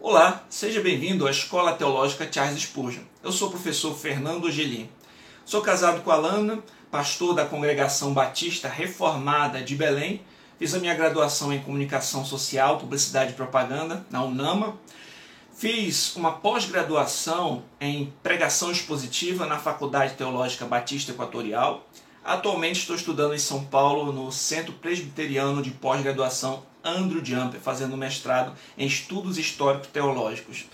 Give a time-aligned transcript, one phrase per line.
[0.00, 3.02] Olá, seja bem-vindo à Escola Teológica Charles Spurgeon.
[3.20, 4.88] Eu sou o professor Fernando Gelim.
[5.44, 10.20] Sou casado com a Alana, pastor da Congregação Batista Reformada de Belém.
[10.56, 14.78] Fiz a minha graduação em Comunicação Social, Publicidade e Propaganda na UNAMA.
[15.52, 21.84] Fiz uma pós-graduação em Pregação Expositiva na Faculdade Teológica Batista Equatorial.
[22.24, 28.52] Atualmente estou estudando em São Paulo no Centro Presbiteriano de Pós-Graduação Andrew Jumper, fazendo mestrado
[28.76, 30.66] em Estudos Históricos Teológicos.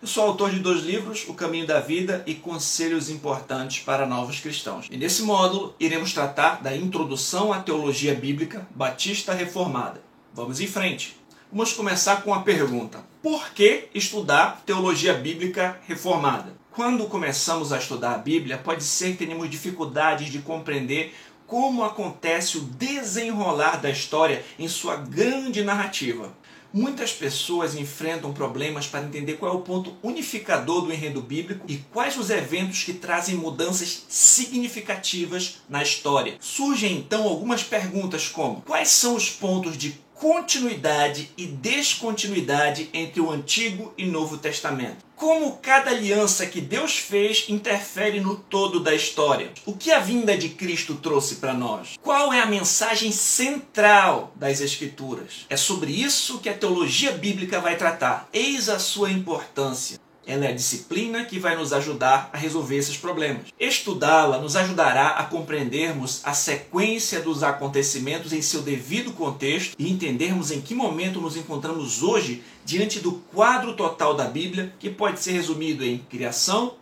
[0.00, 4.40] Eu sou autor de dois livros, O Caminho da Vida e Conselhos Importantes para Novos
[4.40, 4.86] Cristãos.
[4.90, 10.02] E nesse módulo iremos tratar da introdução à teologia bíblica batista reformada.
[10.34, 11.16] Vamos em frente.
[11.50, 16.54] Vamos começar com a pergunta: por que estudar teologia bíblica reformada?
[16.72, 21.14] Quando começamos a estudar a Bíblia, pode ser que tenhamos dificuldades de compreender
[21.46, 26.32] como acontece o desenrolar da história em sua grande narrativa.
[26.72, 31.78] Muitas pessoas enfrentam problemas para entender qual é o ponto unificador do enredo bíblico e
[31.78, 36.36] quais os eventos que trazem mudanças significativas na história.
[36.38, 43.30] Surgem então algumas perguntas como: quais são os pontos de continuidade e descontinuidade entre o
[43.30, 45.04] Antigo e Novo Testamento.
[45.14, 49.50] Como cada aliança que Deus fez interfere no todo da história?
[49.64, 51.96] O que a vinda de Cristo trouxe para nós?
[52.02, 55.46] Qual é a mensagem central das Escrituras?
[55.48, 58.28] É sobre isso que a teologia bíblica vai tratar.
[58.32, 59.98] Eis a sua importância.
[60.26, 63.46] Ela é a disciplina que vai nos ajudar a resolver esses problemas.
[63.60, 70.50] Estudá-la nos ajudará a compreendermos a sequência dos acontecimentos em seu devido contexto e entendermos
[70.50, 75.32] em que momento nos encontramos hoje diante do quadro total da Bíblia, que pode ser
[75.32, 76.74] resumido em criação,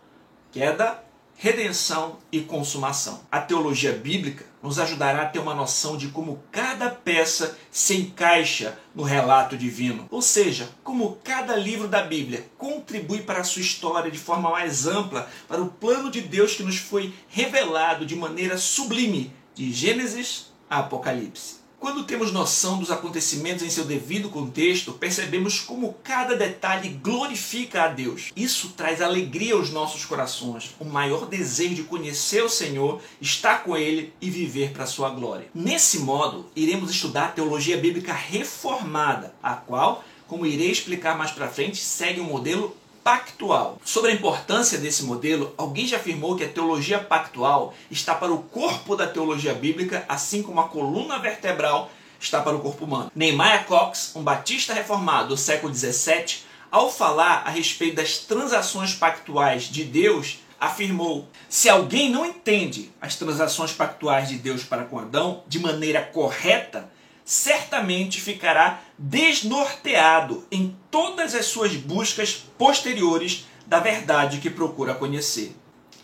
[0.51, 1.05] queda
[1.37, 3.21] redenção e consumação.
[3.31, 8.79] A teologia bíblica nos ajudará a ter uma noção de como cada peça se encaixa
[8.95, 14.09] no relato divino, ou seja, como cada livro da Bíblia contribui para a sua história
[14.09, 18.57] de forma mais ampla para o plano de Deus que nos foi revelado de maneira
[18.57, 21.64] sublime de Gênesis a Apocalipse.
[21.79, 27.87] Quando temos noção dos acontecimentos em seu devido contexto, percebemos como cada detalhe glorifica a
[27.87, 28.31] Deus.
[28.35, 33.75] Isso traz alegria aos nossos corações, o maior desejo de conhecer o Senhor, estar com
[33.75, 35.47] Ele e viver para a sua glória.
[35.53, 41.49] Nesse modo, iremos estudar a teologia bíblica reformada, a qual, como irei explicar mais para
[41.49, 43.79] frente, segue um modelo pactual.
[43.85, 48.41] Sobre a importância desse modelo, alguém já afirmou que a teologia pactual está para o
[48.41, 53.11] corpo da teologia bíblica, assim como a coluna vertebral está para o corpo humano.
[53.15, 56.39] Nehemiah Cox, um batista reformado do século XVII,
[56.71, 63.15] ao falar a respeito das transações pactuais de Deus, afirmou: se alguém não entende as
[63.15, 66.89] transações pactuais de Deus para com Adão de maneira correta,
[67.25, 75.55] certamente ficará desnorteado em todas as suas buscas posteriores da verdade que procura conhecer.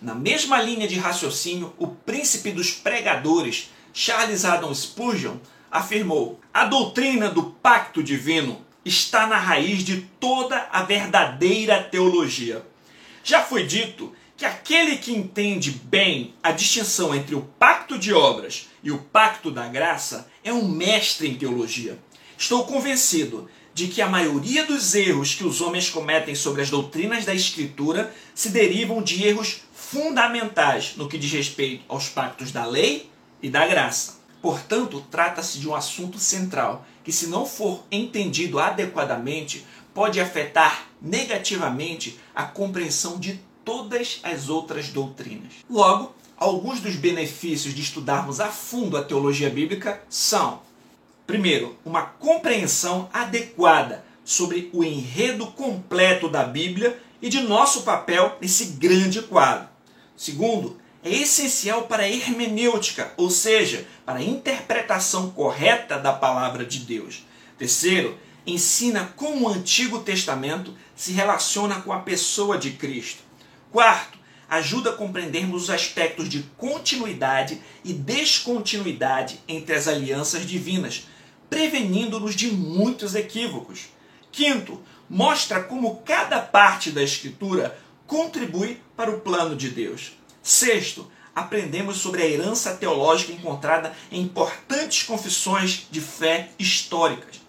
[0.02, 5.38] Na mesma linha de raciocínio, o príncipe dos pregadores, Charles Adam Spurgeon,
[5.70, 12.66] afirmou: a doutrina do pacto divino está na raiz de toda a verdadeira teologia.
[13.24, 18.69] Já foi dito que aquele que entende bem a distinção entre o pacto de obras
[18.81, 22.00] e o pacto da graça é um mestre em teologia.
[22.35, 27.24] Estou convencido de que a maioria dos erros que os homens cometem sobre as doutrinas
[27.24, 33.12] da Escritura se derivam de erros fundamentais no que diz respeito aos pactos da lei
[33.44, 34.22] e da graça.
[34.41, 39.63] Portanto, trata-se de um assunto central que, se não for entendido adequadamente,
[39.94, 45.53] pode afetar negativamente a compreensão de todas as outras doutrinas.
[45.69, 50.61] Logo, alguns dos benefícios de estudarmos a fundo a teologia bíblica são:
[51.27, 58.66] primeiro, uma compreensão adequada sobre o enredo completo da Bíblia e de nosso papel nesse
[58.66, 59.67] grande quadro.
[60.16, 66.79] Segundo, é essencial para a hermenêutica, ou seja, para a interpretação correta da palavra de
[66.79, 67.25] Deus.
[67.57, 73.23] Terceiro, ensina como o Antigo Testamento se relaciona com a pessoa de Cristo.
[73.72, 74.20] Quarto,
[74.50, 81.08] ajuda a compreendermos os aspectos de continuidade e descontinuidade entre as alianças divinas,
[81.50, 83.88] prevenindo-nos de muitos equívocos.
[84.29, 90.12] Quinto, mostra como cada parte da Escritura contribui para o plano de Deus.
[90.44, 97.40] Sexto, aprendemos sobre a herança teológica encontrada em importantes confissões de fé históricas.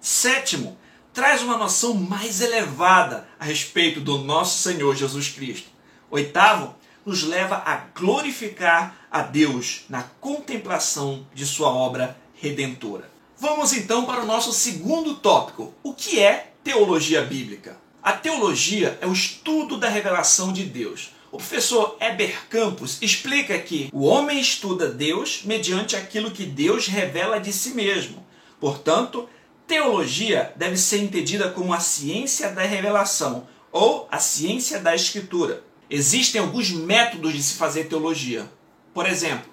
[0.00, 0.78] Sétimo,
[1.18, 5.68] traz uma noção mais elevada a respeito do nosso Senhor Jesus Cristo.
[6.12, 13.10] Oitavo, nos leva a glorificar a Deus na contemplação de sua obra redentora.
[13.36, 17.76] Vamos então para o nosso segundo tópico: o que é teologia bíblica?
[18.00, 21.10] A teologia é o estudo da revelação de Deus.
[21.32, 27.40] O professor Eber Campos explica que o homem estuda Deus mediante aquilo que Deus revela
[27.40, 28.24] de si mesmo.
[28.60, 29.28] Portanto,
[29.68, 35.62] teologia deve ser entendida como a ciência da revelação ou a ciência da escritura.
[35.90, 38.50] Existem alguns métodos de se fazer teologia.
[38.94, 39.50] Por exemplo,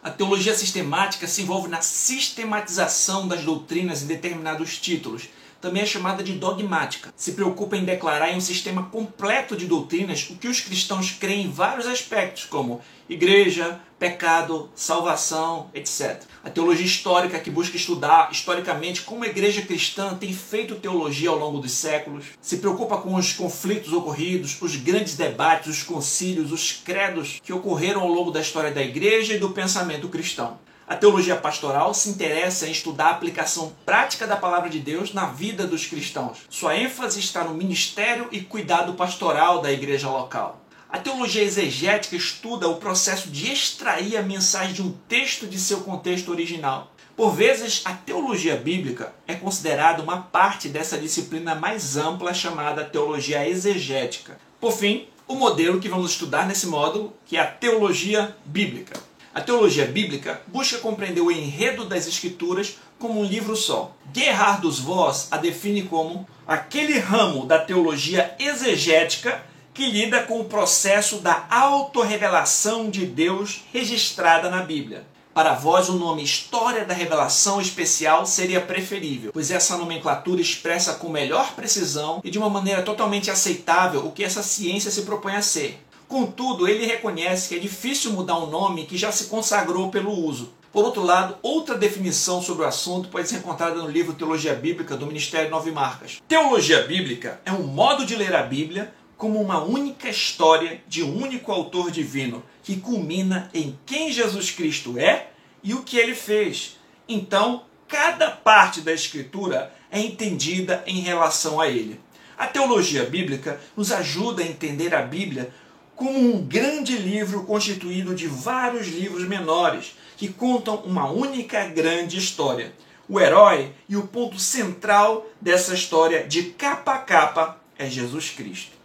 [0.00, 5.28] a teologia sistemática se envolve na sistematização das doutrinas em determinados títulos,
[5.60, 7.12] também é chamada de dogmática.
[7.16, 11.46] Se preocupa em declarar em um sistema completo de doutrinas o que os cristãos creem
[11.46, 16.22] em vários aspectos, como igreja, pecado, salvação, etc.
[16.44, 21.38] A teologia histórica, que busca estudar historicamente como a igreja cristã tem feito teologia ao
[21.38, 26.72] longo dos séculos, se preocupa com os conflitos ocorridos, os grandes debates, os concílios, os
[26.72, 30.58] credos que ocorreram ao longo da história da igreja e do pensamento cristão.
[30.88, 35.26] A teologia pastoral se interessa em estudar a aplicação prática da palavra de Deus na
[35.26, 36.38] vida dos cristãos.
[36.48, 40.60] Sua ênfase está no ministério e cuidado pastoral da igreja local.
[40.96, 45.80] A teologia exegética estuda o processo de extrair a mensagem de um texto de seu
[45.80, 46.90] contexto original.
[47.14, 53.46] Por vezes, a teologia bíblica é considerada uma parte dessa disciplina mais ampla chamada teologia
[53.46, 54.38] exegética.
[54.58, 58.98] Por fim, o modelo que vamos estudar nesse módulo, que é a teologia bíblica.
[59.34, 63.94] A teologia bíblica busca compreender o enredo das escrituras como um livro só.
[64.14, 69.44] Gerhardus Voss a define como aquele ramo da teologia exegética
[69.76, 75.06] que lida com o processo da autorrevelação de Deus registrada na Bíblia.
[75.34, 81.10] Para vós, o nome História da Revelação Especial seria preferível, pois essa nomenclatura expressa com
[81.10, 85.42] melhor precisão e de uma maneira totalmente aceitável o que essa ciência se propõe a
[85.42, 85.78] ser.
[86.08, 90.54] Contudo, ele reconhece que é difícil mudar um nome que já se consagrou pelo uso.
[90.72, 94.96] Por outro lado, outra definição sobre o assunto pode ser encontrada no livro Teologia Bíblica
[94.96, 96.22] do Ministério Nove Marcas.
[96.26, 101.22] Teologia bíblica é um modo de ler a Bíblia como uma única história de um
[101.22, 105.28] único autor divino, que culmina em quem Jesus Cristo é
[105.62, 106.76] e o que ele fez.
[107.08, 112.00] Então, cada parte da Escritura é entendida em relação a ele.
[112.36, 115.50] A teologia bíblica nos ajuda a entender a Bíblia
[115.94, 122.74] como um grande livro constituído de vários livros menores que contam uma única grande história.
[123.08, 128.75] O herói e o ponto central dessa história, de capa a capa, é Jesus Cristo.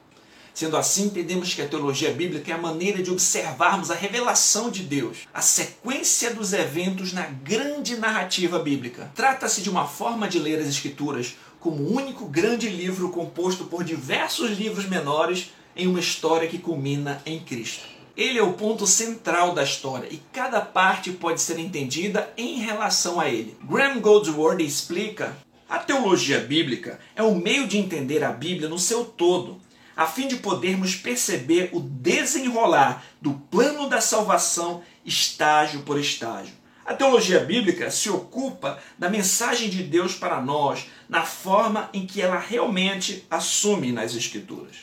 [0.54, 4.84] Sendo assim, entendemos que a teologia bíblica é a maneira de observarmos a revelação de
[4.84, 9.12] Deus, a sequência dos eventos na grande narrativa bíblica.
[9.16, 13.84] Trata-se de uma forma de ler as Escrituras como um único grande livro composto por
[13.84, 17.86] diversos livros menores em uma história que culmina em Cristo.
[18.18, 23.20] Ele é o ponto central da história e cada parte pode ser entendida em relação
[23.20, 23.56] a ele.
[23.64, 25.36] Graham Goldsworthy explica:
[25.70, 29.60] a teologia bíblica é o meio de entender a Bíblia no seu todo,
[30.02, 36.56] a fim de podermos perceber o desenrolar do plano da salvação estágio por estágio.
[36.84, 42.20] A teologia bíblica se ocupa da mensagem de Deus para nós na forma em que
[42.20, 44.78] ela realmente assume nas Escrituras.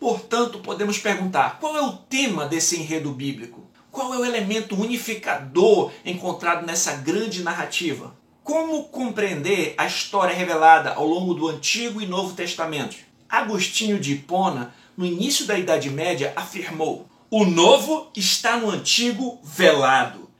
[0.00, 3.68] Portanto, podemos perguntar: qual é o tema desse enredo bíblico?
[3.90, 8.16] Qual é o elemento unificador encontrado nessa grande narrativa?
[8.42, 13.05] Como compreender a história revelada ao longo do Antigo e Novo Testamento?
[13.28, 20.30] Agostinho de Hipona, no início da Idade Média, afirmou: o novo está no antigo velado.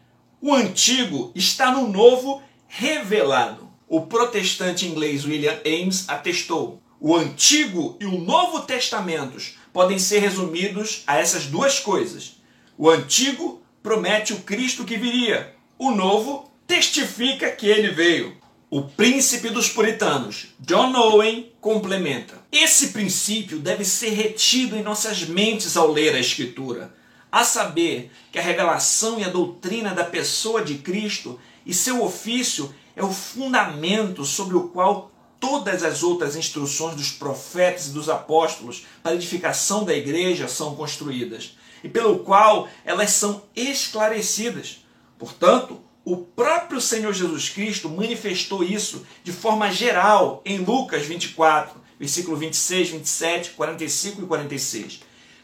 [0.40, 3.68] O antigo está no novo revelado.
[3.88, 11.02] O protestante inglês William Ames atestou: o Antigo e o Novo Testamentos podem ser resumidos
[11.06, 12.40] a essas duas coisas.
[12.78, 18.36] O Antigo promete o Cristo que viria, o Novo testifica que ele veio.
[18.68, 22.34] O príncipe dos puritanos, John Owen, complementa.
[22.50, 26.92] Esse princípio deve ser retido em nossas mentes ao ler a Escritura,
[27.30, 32.74] a saber que a revelação e a doutrina da pessoa de Cristo e seu ofício
[32.96, 38.84] é o fundamento sobre o qual todas as outras instruções dos profetas e dos apóstolos
[39.00, 44.84] para edificação da igreja são construídas e pelo qual elas são esclarecidas.
[45.16, 52.36] Portanto, o próprio Senhor Jesus Cristo manifestou isso de forma geral em Lucas 24, versículo
[52.36, 55.00] 26, 27, 45 e 46.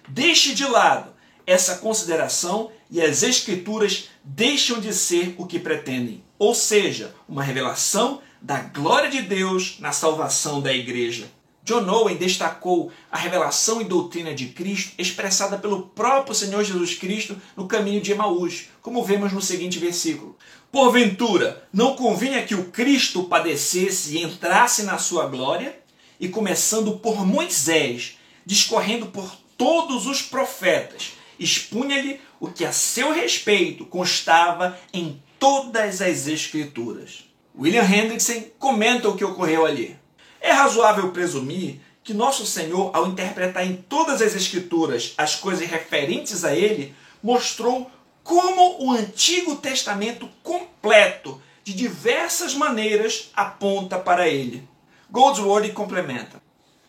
[0.09, 1.13] Deixe de lado
[1.45, 8.23] essa consideração e as escrituras deixam de ser o que pretendem, ou seja, uma revelação
[8.41, 11.29] da glória de Deus na salvação da igreja.
[11.63, 17.37] John Owen destacou a revelação e doutrina de Cristo expressada pelo próprio Senhor Jesus Cristo
[17.57, 20.37] no caminho de Emaús, como vemos no seguinte versículo.
[20.71, 25.83] Porventura, não convinha que o Cristo padecesse e entrasse na sua glória?
[26.23, 28.17] e começando por Moisés,
[28.47, 36.29] discorrendo por todos os profetas, expunha-lhe o que a seu respeito constava em todas as
[36.29, 37.25] Escrituras.
[37.59, 39.99] William Hendrickson comenta o que ocorreu ali.
[40.43, 46.45] É razoável presumir que nosso Senhor, ao interpretar em todas as Escrituras as coisas referentes
[46.45, 47.89] a Ele, mostrou
[48.25, 54.69] como o Antigo Testamento completo, de diversas maneiras, aponta para Ele.
[55.09, 56.43] Goldsworthy complementa: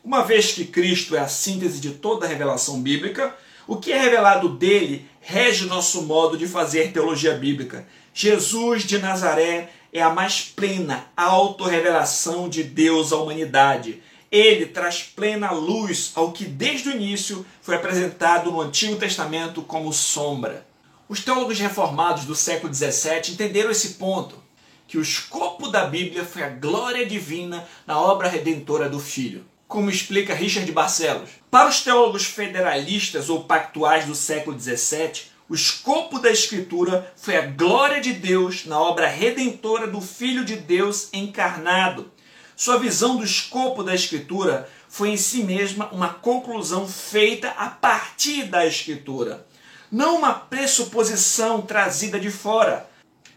[0.03, 3.35] Uma vez que Cristo é a síntese de toda a revelação bíblica,
[3.67, 7.87] o que é revelado dele rege nosso modo de fazer teologia bíblica.
[8.15, 14.01] Jesus de Nazaré é a mais plena autorrevelação de Deus à humanidade.
[14.31, 19.93] Ele traz plena luz ao que desde o início foi apresentado no Antigo Testamento como
[19.93, 20.65] sombra.
[21.07, 24.41] Os teólogos reformados do século XVII entenderam esse ponto,
[24.87, 29.45] que o escopo da Bíblia foi a glória divina na obra redentora do Filho.
[29.67, 31.29] Como explica Richard Barcelos.
[31.51, 37.45] Para os teólogos federalistas ou pactuais do século XVII, o escopo da Escritura foi a
[37.45, 42.11] glória de Deus na obra redentora do Filho de Deus encarnado.
[42.55, 48.45] Sua visão do escopo da Escritura foi em si mesma uma conclusão feita a partir
[48.45, 49.45] da Escritura,
[49.91, 52.89] não uma pressuposição trazida de fora.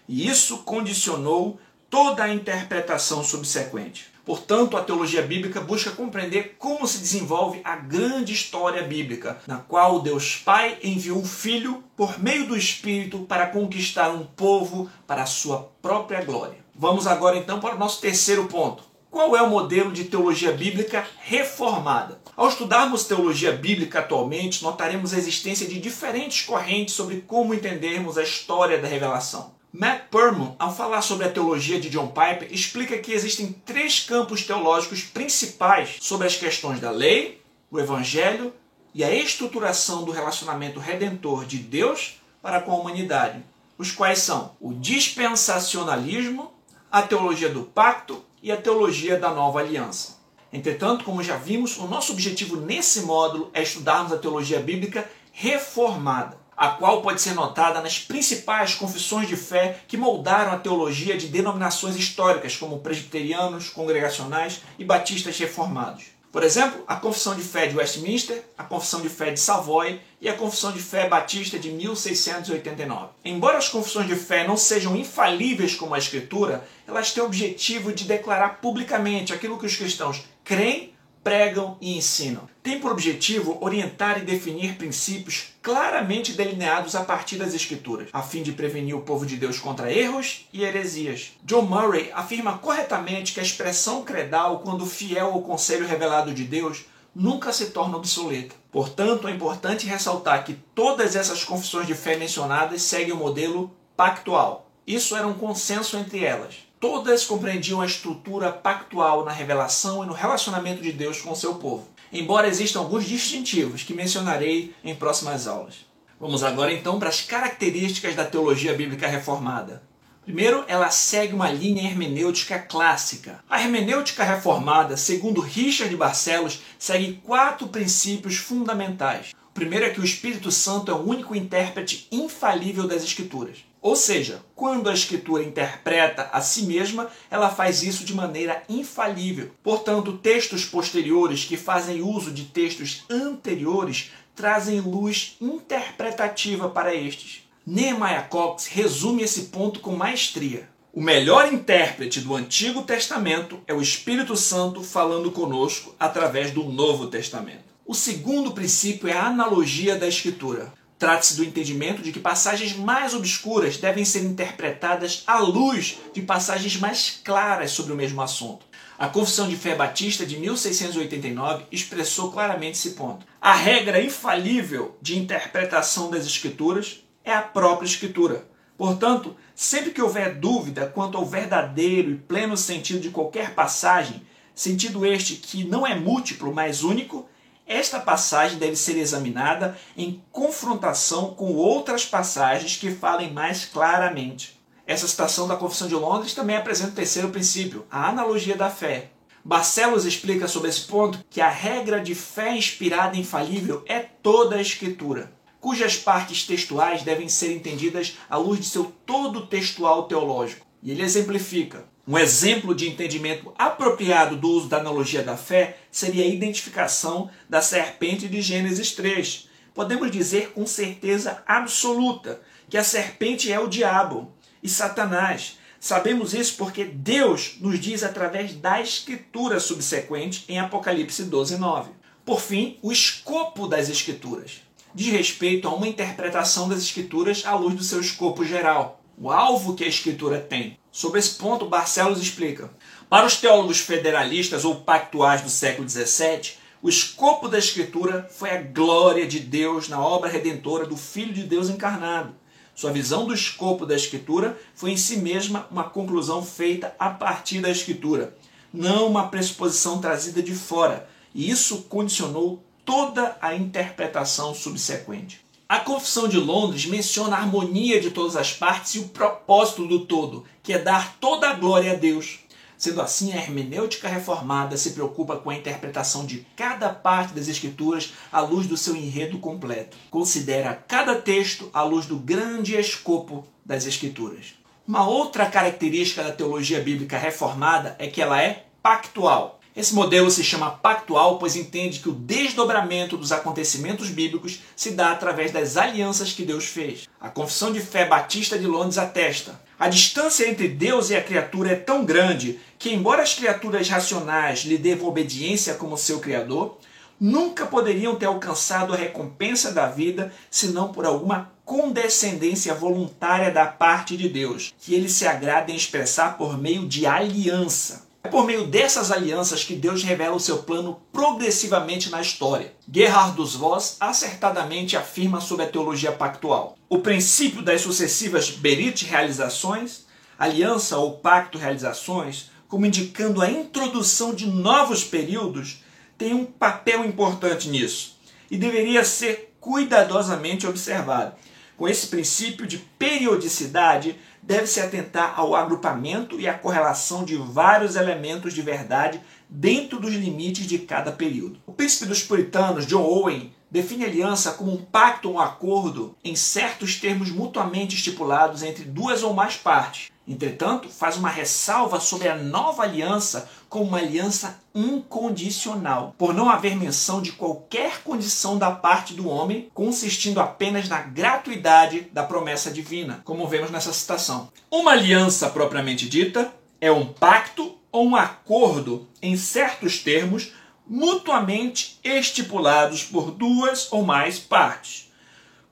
[0.09, 4.11] E isso condicionou toda a interpretação subsequente.
[4.27, 10.01] Portanto, a teologia bíblica busca compreender como se desenvolve a grande história bíblica, na qual
[10.01, 15.27] Deus Pai enviou o Filho por meio do Espírito para conquistar um povo para a
[15.27, 16.59] sua própria glória.
[16.75, 18.83] Vamos agora então para o nosso terceiro ponto.
[19.09, 22.21] Qual é o modelo de teologia bíblica reformada?
[22.37, 28.25] Ao estudarmos teologia bíblica atualmente, notaremos a existência de diferentes correntes sobre como entendermos a
[28.25, 29.56] história da revelação.
[29.73, 34.45] Matt Perman, ao falar sobre a teologia de John Piper, explica que existem três campos
[34.45, 38.55] teológicos principais sobre as questões da lei, o evangelho
[38.95, 43.43] e a estruturação do relacionamento redentor de Deus para com a humanidade,
[43.77, 46.53] os quais são o dispensacionalismo,
[46.91, 50.17] a teologia do pacto e a teologia da nova aliança.
[50.53, 56.46] Entretanto, como já vimos, o nosso objetivo nesse módulo é estudarmos a teologia bíblica reformada
[56.57, 61.29] a qual pode ser notada nas principais confissões de fé que moldaram a teologia de
[61.29, 66.17] denominações históricas, como presbiterianos, congregacionais e batistas reformados.
[66.37, 70.29] Por exemplo, a Confissão de Fé de Westminster, a Confissão de Fé de Savoy e
[70.29, 73.09] a Confissão de Fé Batista de 1689.
[73.25, 77.91] Embora as confissões de fé não sejam infalíveis como a Escritura, elas têm o objetivo
[77.91, 80.93] de declarar publicamente aquilo que os cristãos creem
[81.27, 82.49] pregam e ensinam.
[82.63, 88.45] Tem por objetivo orientar e definir princípios claramente delineados a partir das Escrituras, a fim
[88.45, 91.33] de prevenir o povo de Deus contra erros e heresias.
[91.43, 96.85] John Murray afirma corretamente que a expressão credal, quando fiel ao conselho revelado de Deus,
[97.13, 98.55] nunca se torna obsoleta.
[98.71, 104.71] Portanto, é importante ressaltar que todas essas confissões de fé mencionadas seguem o modelo pactual.
[104.87, 106.66] Isso era um consenso entre elas.
[106.79, 111.55] Todas compreendiam a estrutura pactual na revelação e no relacionamento de Deus com o seu
[111.55, 115.87] povo, embora existam alguns distintivos que mencionarei em próximas aulas.
[116.21, 119.83] Vamos agora então para as características da teologia bíblica reformada.
[120.23, 123.43] Primeiro, ela segue uma linha hermenêutica clássica.
[123.49, 129.33] A hermenêutica reformada, segundo Richard Barcelos, segue quatro princípios fundamentais.
[129.57, 133.65] Primeiro é que o Espírito Santo é o único intérprete infalível das Escrituras.
[133.81, 139.53] Ou seja, quando a escritura interpreta a si mesma, ela faz isso de maneira infalível.
[139.63, 147.41] Portanto, textos posteriores que fazem uso de textos anteriores trazem luz interpretativa para estes.
[147.67, 150.69] Nehemiah Cox resume esse ponto com maestria.
[150.93, 157.07] O melhor intérprete do Antigo Testamento é o Espírito Santo falando conosco através do Novo
[157.07, 157.76] Testamento.
[157.89, 160.73] O segundo princípio é a analogia da Escritura.
[160.99, 166.77] Trata-se do entendimento de que passagens mais obscuras devem ser interpretadas à luz de passagens
[166.79, 168.67] mais claras sobre o mesmo assunto.
[168.99, 173.25] A Confissão de Fé Batista de 1689 expressou claramente esse ponto.
[173.41, 178.49] A regra infalível de interpretação das Escrituras é a própria Escritura.
[178.77, 184.27] Portanto, sempre que houver dúvida quanto ao verdadeiro e pleno sentido de qualquer passagem,
[184.57, 187.29] sentido este que não é múltiplo, mas único,
[187.67, 194.61] esta passagem deve ser examinada em confrontação com outras passagens que falem mais claramente.
[194.87, 199.11] Essa citação da Confissão de Londres também apresenta o terceiro princípio, a analogia da fé.
[199.45, 204.57] Barcelos explica sobre esse ponto que a regra de fé inspirada e infalível é toda
[204.57, 210.66] a Escritura, cujas partes textuais devem ser entendidas à luz de seu todo textual teológico.
[210.87, 211.85] E ele exemplifica.
[212.07, 217.61] Um exemplo de entendimento apropriado do uso da analogia da fé seria a identificação da
[217.61, 219.49] serpente de Gênesis 3.
[219.75, 222.41] Podemos dizer com certeza absoluta
[222.71, 225.59] que a serpente é o diabo e Satanás.
[225.81, 231.91] Sabemos isso porque Deus nos diz através da escritura subsequente em Apocalipse 12, 9.
[232.25, 234.61] Por fim, o escopo das escrituras
[234.95, 239.75] diz respeito a uma interpretação das escrituras à luz do seu escopo geral, o alvo
[239.75, 240.79] que a escritura tem.
[240.93, 242.71] Sobre esse ponto, Barcelos explica.
[243.09, 248.63] Para os teólogos federalistas ou pactuais do século XVII, o escopo da Escritura foi a
[248.63, 252.35] glória de Deus na obra redentora do Filho de Deus encarnado.
[252.75, 257.61] Sua visão do escopo da Escritura foi em si mesma uma conclusão feita a partir
[257.61, 258.37] da Escritura,
[258.73, 265.46] não uma pressuposição trazida de fora, e isso condicionou toda a interpretação subsequente.
[265.69, 270.07] A Confissão de Londres menciona a harmonia de todas as partes e o propósito do
[270.07, 272.39] todo, que é dar toda a glória a Deus.
[272.79, 278.13] Sendo assim, a hermenêutica reformada se preocupa com a interpretação de cada parte das Escrituras
[278.31, 279.97] à luz do seu enredo completo.
[280.09, 284.55] Considera cada texto à luz do grande escopo das Escrituras.
[284.87, 289.56] Uma outra característica da teologia bíblica reformada é que ela é pactual.
[289.77, 295.13] Esse modelo se chama pactual, pois entende que o desdobramento dos acontecimentos bíblicos se dá
[295.13, 297.07] através das alianças que Deus fez.
[297.21, 299.61] A Confissão de Fé Batista de Londres atesta.
[299.79, 304.61] A distância entre Deus e a criatura é tão grande que, embora as criaturas racionais
[304.61, 306.79] lhe devam obediência como seu Criador,
[307.21, 314.17] nunca poderiam ter alcançado a recompensa da vida senão por alguma condescendência voluntária da parte
[314.17, 318.06] de Deus, que ele se agrada em expressar por meio de aliança.
[318.27, 322.75] É por meio dessas alianças que Deus revela o seu plano progressivamente na história.
[322.93, 326.77] Gerhard dos Voss acertadamente afirma sobre a teologia pactual.
[326.89, 334.49] O princípio das sucessivas Berit realizações, aliança ou pacto realizações, como indicando a introdução de
[334.49, 335.85] novos períodos,
[336.19, 338.19] tem um papel importante nisso
[338.51, 341.37] e deveria ser cuidadosamente observado.
[341.77, 348.55] Com esse princípio de periodicidade, deve-se atentar ao agrupamento e à correlação de vários elementos
[348.55, 351.59] de verdade dentro dos limites de cada período.
[351.67, 356.37] O príncipe dos puritanos, John Owen, define aliança como um pacto ou um acordo em
[356.37, 360.11] certos termos mutuamente estipulados entre duas ou mais partes.
[360.29, 366.77] Entretanto, faz uma ressalva sobre a nova aliança como uma aliança incondicional, por não haver
[366.77, 373.21] menção de qualquer condição da parte do homem, consistindo apenas na gratuidade da promessa divina,
[373.25, 374.51] como vemos nessa citação.
[374.71, 380.53] Uma aliança propriamente dita é um pacto ou um acordo em certos termos
[380.87, 385.13] mutuamente estipulados por duas ou mais partes.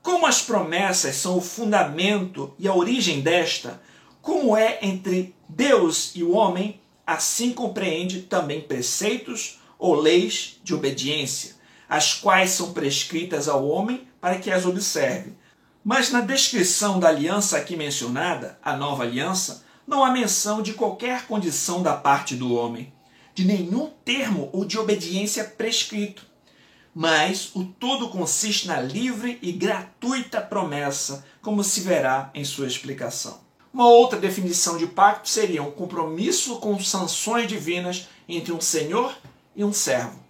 [0.03, 3.81] Como as promessas são o fundamento e a origem desta,
[4.25, 11.57] como é entre Deus e o homem, assim compreende também preceitos ou leis de obediência,
[11.87, 15.35] as quais são prescritas ao homem para que as observe.
[15.85, 21.27] Mas na descrição da aliança aqui mencionada, a nova aliança, não há menção de qualquer
[21.27, 22.91] condição da parte do homem
[23.35, 26.25] de nenhum termo ou de obediência prescrito.
[26.95, 33.44] Mas o todo consiste na livre e gratuita promessa, como se verá em sua explicação.
[33.75, 39.13] Uma outra definição de pacto seria um compromisso com sanções divinas entre um senhor
[39.57, 40.23] e um servo.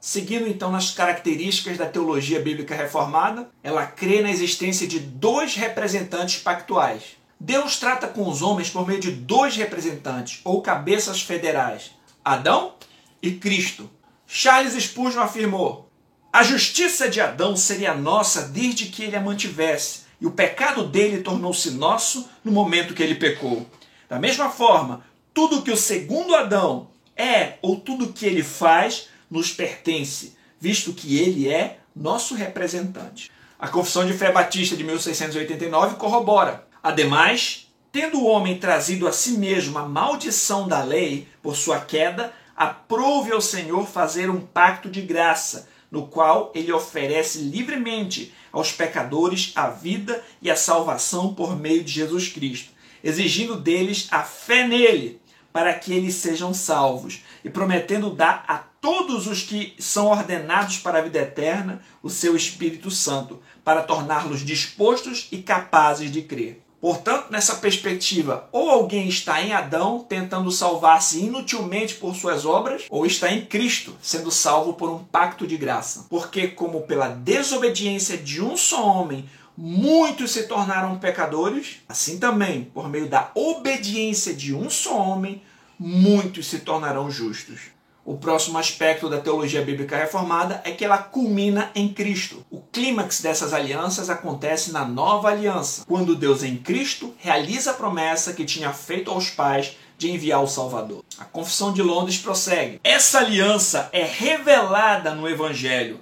[0.00, 6.40] Seguindo então nas características da teologia bíblica reformada, ela crê na existência de dois representantes
[6.40, 7.16] pactuais.
[7.40, 11.90] Deus trata com os homens por meio de dois representantes ou cabeças federais,
[12.24, 12.74] Adão
[13.20, 13.90] e Cristo.
[14.28, 15.90] Charles Spurgeon afirmou:
[16.32, 21.22] a justiça de Adão seria nossa desde que ele a mantivesse, e o pecado dele
[21.22, 23.66] tornou-se nosso no momento que ele pecou.
[24.08, 25.04] Da mesma forma,
[25.34, 31.18] tudo que o segundo Adão é ou tudo que ele faz nos pertence, visto que
[31.18, 33.30] ele é nosso representante.
[33.58, 36.66] A Confissão de Fé Batista de 1689 corrobora.
[36.82, 42.32] Ademais, Tendo o homem trazido a si mesmo a maldição da lei por sua queda,
[42.56, 49.52] aprove ao Senhor fazer um pacto de graça, no qual ele oferece livremente aos pecadores
[49.54, 52.70] a vida e a salvação por meio de Jesus Cristo,
[53.04, 55.20] exigindo deles a fé nele,
[55.52, 60.98] para que eles sejam salvos, e prometendo dar a todos os que são ordenados para
[60.98, 66.62] a vida eterna o seu Espírito Santo, para torná-los dispostos e capazes de crer.
[66.82, 73.06] Portanto, nessa perspectiva, ou alguém está em Adão tentando salvar-se inutilmente por suas obras, ou
[73.06, 76.06] está em Cristo sendo salvo por um pacto de graça.
[76.10, 82.88] Porque, como pela desobediência de um só homem muitos se tornaram pecadores, assim também, por
[82.88, 85.40] meio da obediência de um só homem,
[85.78, 87.60] muitos se tornarão justos.
[88.04, 92.44] O próximo aspecto da teologia bíblica reformada é que ela culmina em Cristo.
[92.50, 98.32] O clímax dessas alianças acontece na nova aliança, quando Deus em Cristo realiza a promessa
[98.32, 101.04] que tinha feito aos pais de enviar o Salvador.
[101.18, 102.80] A Confissão de Londres prossegue.
[102.82, 106.00] Essa aliança é revelada no Evangelho,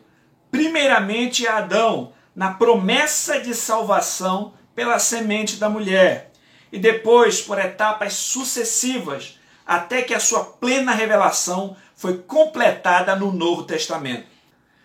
[0.51, 6.31] primeiramente a Adão, na promessa de salvação pela semente da mulher,
[6.73, 13.65] e depois por etapas sucessivas, até que a sua plena revelação foi completada no Novo
[13.65, 14.30] Testamento.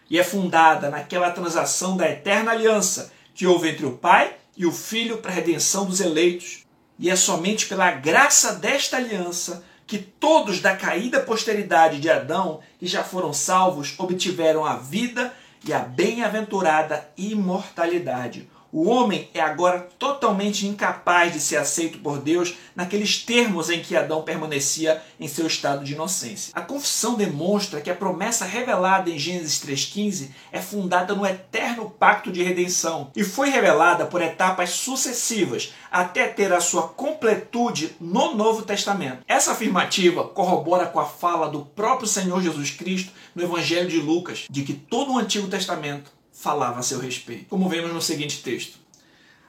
[0.10, 4.72] E é fundada naquela transação da eterna aliança que houve entre o Pai e o
[4.72, 6.64] Filho para a redenção dos eleitos.
[6.98, 12.88] E é somente pela graça desta aliança que todos da caída posteridade de Adão, que
[12.88, 15.34] já foram salvos, obtiveram a vida
[15.66, 18.50] e a bem-aventurada imortalidade.
[18.78, 23.96] O homem é agora totalmente incapaz de ser aceito por Deus naqueles termos em que
[23.96, 26.52] Adão permanecia em seu estado de inocência.
[26.54, 32.30] A confissão demonstra que a promessa revelada em Gênesis 3,15 é fundada no eterno pacto
[32.30, 38.64] de redenção e foi revelada por etapas sucessivas até ter a sua completude no Novo
[38.64, 39.24] Testamento.
[39.26, 44.48] Essa afirmativa corrobora com a fala do próprio Senhor Jesus Cristo no Evangelho de Lucas
[44.50, 48.78] de que todo o Antigo Testamento falava a seu respeito, como vemos no seguinte texto.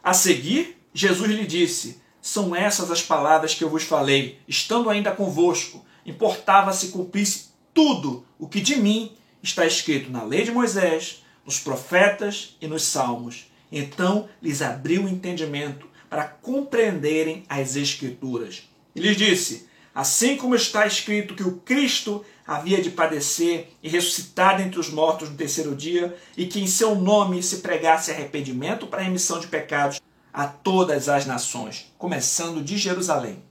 [0.02, 5.10] A seguir, Jesus lhe disse: São essas as palavras que eu vos falei, estando ainda
[5.10, 5.84] convosco.
[6.06, 11.58] Importava se cumprisse tudo o que de mim está escrito na lei de Moisés, nos
[11.58, 13.50] profetas e nos salmos.
[13.70, 18.62] Então lhes abriu o entendimento para compreenderem as Escrituras.
[18.94, 24.56] E lhes disse: Assim como está escrito que o Cristo havia de padecer e ressuscitar
[24.56, 29.00] dentre os mortos no terceiro dia, e que em seu nome se pregasse arrependimento para
[29.00, 30.00] a remissão de pecados
[30.32, 33.42] a todas as nações, começando de Jerusalém.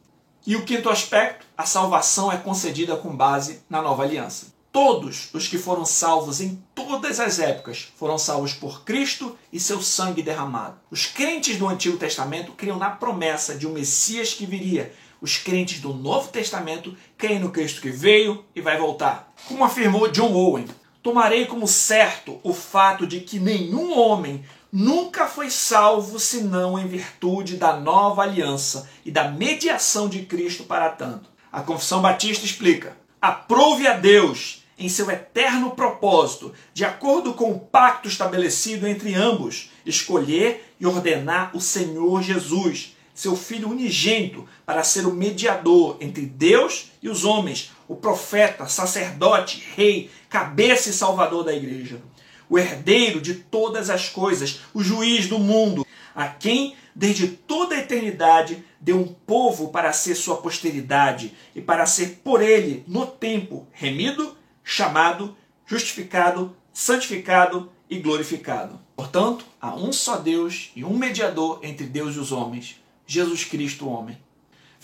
[0.48, 4.54] E o quinto aspecto, a salvação é concedida com base na nova aliança.
[4.72, 9.82] Todos os que foram salvos em todas as épocas foram salvos por Cristo e seu
[9.82, 10.78] sangue derramado.
[10.92, 14.94] Os crentes do Antigo Testamento criam na promessa de um Messias que viria
[15.26, 19.34] os crentes do Novo Testamento creem no Cristo que veio e vai voltar.
[19.48, 20.68] Como afirmou John Owen,
[21.02, 27.58] tomarei como certo o fato de que nenhum homem nunca foi salvo senão em virtude
[27.58, 31.28] da nova aliança e da mediação de Cristo para tanto.
[31.52, 37.60] A Confissão Batista explica: aprove a Deus em seu eterno propósito, de acordo com o
[37.60, 45.08] pacto estabelecido entre ambos, escolher e ordenar o Senhor Jesus seu Filho unigênito para ser
[45.08, 51.54] o mediador entre Deus e os homens, o profeta, sacerdote, rei, cabeça e salvador da
[51.54, 52.01] igreja,
[52.49, 57.80] o herdeiro de todas as coisas, o juiz do mundo, a quem desde toda a
[57.80, 63.65] eternidade deu um povo para ser sua posteridade e para ser por ele, no tempo,
[63.71, 68.80] remido, chamado, justificado, santificado e glorificado.
[68.95, 73.88] Portanto, há um só Deus e um mediador entre Deus e os homens, Jesus Cristo,
[73.88, 74.18] homem.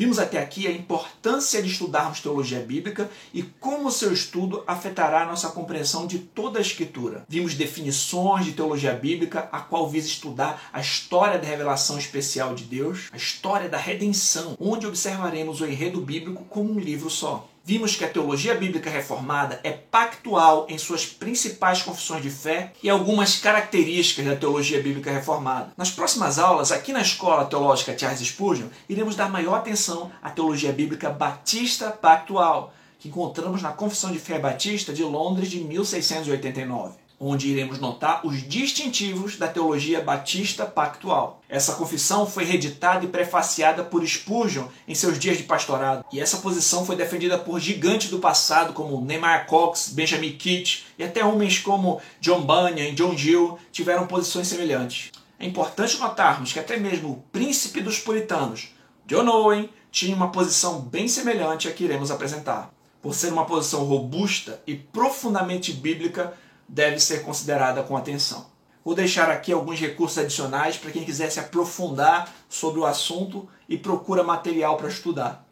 [0.01, 5.25] Vimos até aqui a importância de estudarmos teologia bíblica e como seu estudo afetará a
[5.27, 7.23] nossa compreensão de toda a Escritura.
[7.29, 12.63] Vimos definições de teologia bíblica, a qual visa estudar a história da revelação especial de
[12.63, 17.95] Deus, a história da redenção, onde observaremos o enredo bíblico como um livro só vimos
[17.95, 23.37] que a teologia bíblica reformada é pactual em suas principais confissões de fé e algumas
[23.37, 25.73] características da teologia bíblica reformada.
[25.77, 30.71] Nas próximas aulas, aqui na Escola Teológica Charles Spurgeon, iremos dar maior atenção à teologia
[30.71, 37.47] bíblica batista pactual, que encontramos na Confissão de Fé Batista de Londres de 1689 onde
[37.47, 41.39] iremos notar os distintivos da teologia batista pactual.
[41.47, 46.37] Essa confissão foi reeditada e prefaciada por Spurgeon em seus dias de pastorado, e essa
[46.37, 51.59] posição foi defendida por gigantes do passado como Nehemiah Cox, Benjamin Kitt e até homens
[51.59, 55.11] como John Bunyan e John Gill tiveram posições semelhantes.
[55.37, 58.73] É importante notarmos que até mesmo o príncipe dos puritanos,
[59.05, 62.73] John Owen, tinha uma posição bem semelhante à que iremos apresentar.
[63.01, 66.33] Por ser uma posição robusta e profundamente bíblica,
[66.71, 68.49] deve ser considerada com atenção.
[68.83, 73.77] Vou deixar aqui alguns recursos adicionais para quem quiser se aprofundar sobre o assunto e
[73.77, 75.45] procura material para estudar.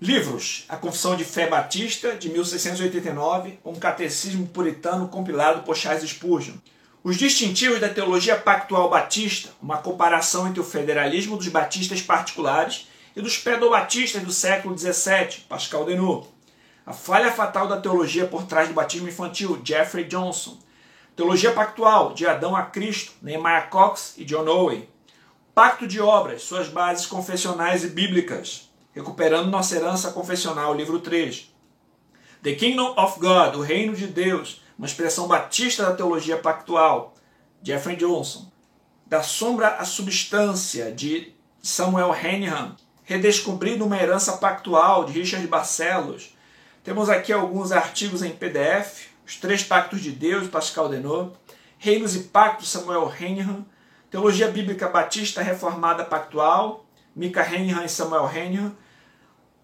[0.00, 6.56] Livros: A Confissão de Fé Batista, de 1689, um catecismo puritano compilado por Charles Spurgeon.
[7.02, 13.22] Os distintivos da teologia pactual batista, uma comparação entre o federalismo dos batistas particulares e
[13.22, 16.28] dos pedobatistas do século XVII, Pascal Denot.
[16.84, 20.58] A falha fatal da teologia por trás do batismo infantil, Jeffrey Johnson.
[21.14, 24.88] Teologia Pactual, de Adão a Cristo, Nehemiah Cox e John Owen.
[25.54, 31.50] Pacto de Obras, suas bases confessionais e bíblicas, Recuperando Nossa Herança Confessional, livro 3.
[32.42, 37.14] The Kingdom of God, o Reino de Deus, uma expressão batista da teologia pactual,
[37.62, 38.50] Jeffrey Johnson.
[39.06, 42.74] Da Sombra à Substância, de Samuel Henihan.
[43.04, 46.31] Redescobrindo uma Herança Pactual, de Richard Barcelos.
[46.84, 51.32] Temos aqui alguns artigos em PDF, Os Três Pactos de Deus, Pascal Denot.
[51.78, 53.64] Reinos e Pactos, Samuel Henihan.
[54.10, 58.72] Teologia Bíblica Batista Reformada Pactual, Mika Henihan e Samuel Henihan.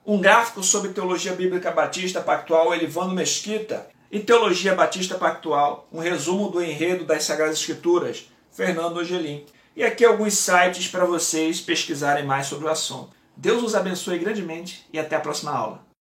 [0.06, 6.48] Um gráfico sobre Teologia Bíblica Batista Pactual, Elivano Mesquita e Teologia Batista Pactual, um resumo
[6.50, 9.44] do enredo das Sagradas Escrituras, Fernando Angelim.
[9.76, 13.10] E aqui alguns sites para vocês pesquisarem mais sobre o assunto.
[13.36, 15.87] Deus os abençoe grandemente e até a próxima aula.